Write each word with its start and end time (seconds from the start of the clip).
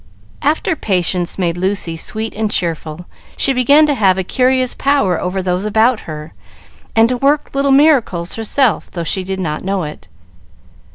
After 0.41 0.75
Patience 0.75 1.37
made 1.37 1.57
Lucy 1.57 1.95
sweet 1.95 2.33
and 2.33 2.49
cheerful, 2.49 3.05
she 3.37 3.53
began 3.53 3.85
to 3.85 3.93
have 3.93 4.17
a 4.17 4.23
curious 4.23 4.73
power 4.73 5.21
over 5.21 5.43
those 5.43 5.63
about 5.63 5.99
her, 6.09 6.33
and 6.95 7.07
to 7.07 7.17
work 7.17 7.51
little 7.53 7.69
miracles 7.69 8.33
herself, 8.33 8.89
though 8.89 9.03
she 9.03 9.23
did 9.23 9.39
not 9.39 9.63
know 9.63 9.83
it. 9.83 10.07